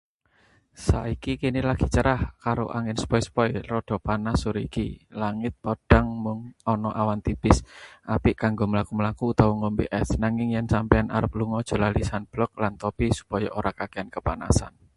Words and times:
Saiki 0.85 1.33
kene 1.41 1.61
lagi 1.69 1.85
cerah 1.95 2.21
karo 2.43 2.65
angin 2.77 2.97
sepoi-sepoi, 3.01 3.49
rada 3.71 3.97
panas 4.07 4.35
sore 4.43 4.61
iki. 4.69 4.87
Langit 5.21 5.53
padhang, 5.65 6.07
mung 6.23 6.39
ana 6.73 6.89
awan 7.01 7.19
tipis. 7.27 7.57
Apik 8.15 8.35
kanggo 8.41 8.65
mlaku-mlaku 8.71 9.23
utawa 9.31 9.53
ngombe 9.61 9.85
es, 10.01 10.09
nanging 10.23 10.49
yen 10.55 10.67
sampeyan 10.73 11.11
arep 11.17 11.31
lunga 11.37 11.55
ojo 11.61 11.75
lali 11.83 12.01
sunblock 12.09 12.51
lan 12.61 12.73
topi 12.81 13.05
supaya 13.19 13.47
ora 13.59 13.71
kakehan 13.79 14.09
kepanasan. 14.15 14.73